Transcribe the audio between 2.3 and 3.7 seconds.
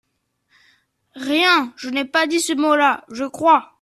ce mot-là, je crois.